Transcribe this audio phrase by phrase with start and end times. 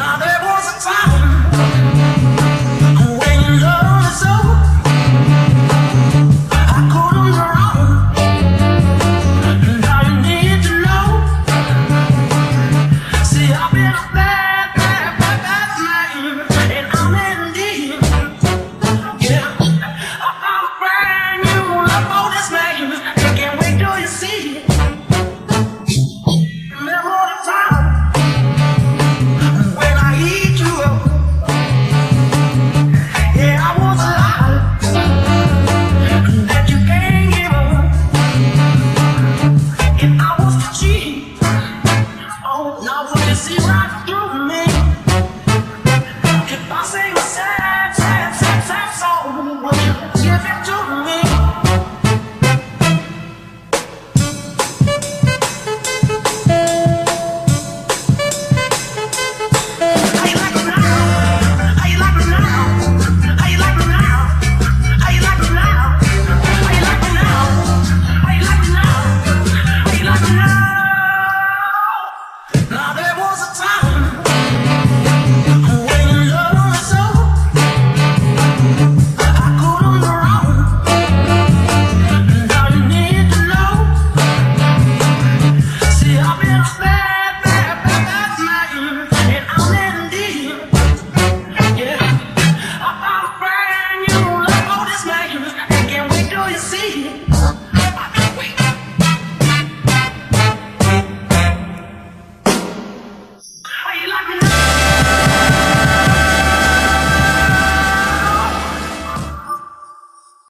[0.00, 0.39] Now there
[43.80, 44.64] you see right through me?
[46.84, 47.69] Sing